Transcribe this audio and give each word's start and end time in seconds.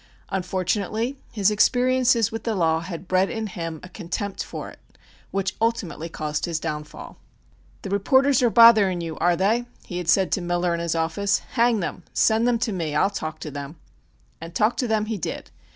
Unfortunately 0.29 1.19
his 1.31 1.51
experiences 1.51 2.31
with 2.31 2.43
the 2.43 2.55
law 2.55 2.79
had 2.79 3.07
bred 3.07 3.29
in 3.29 3.45
him 3.45 3.79
a 3.83 3.89
contempt 3.89 4.43
for 4.43 4.67
it 4.71 4.79
which 5.29 5.55
ultimately 5.61 6.09
caused 6.09 6.45
his 6.45 6.59
downfall. 6.59 7.17
"The 7.83 7.91
reporters 7.91 8.41
arc 8.41 8.55
bothering 8.55 9.01
you, 9.01 9.15
are 9.19 9.35
they?" 9.35 9.65
he 9.85 9.99
had 9.99 10.07
said 10.09 10.31
to 10.31 10.41
Miller 10.41 10.73
in 10.73 10.79
his 10.79 10.95
office. 10.95 11.37
"Hang 11.51 11.81
them! 11.81 12.01
Send 12.15 12.47
them 12.47 12.57
to 12.57 12.71
me. 12.71 12.95
I'll 12.95 13.11
talk 13.11 13.37
to 13.41 13.51
them!" 13.51 13.75
And 14.41 14.55
talk 14.55 14.75
to 14.77 14.87
them 14.87 15.05
he 15.05 15.19
did. 15.19 15.51